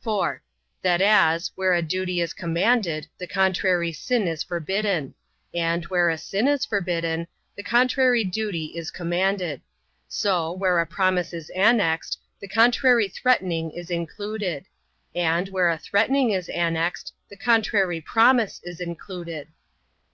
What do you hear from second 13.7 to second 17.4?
is included; and, where a threatening is annexed, the